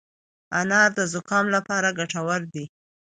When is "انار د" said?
0.59-0.99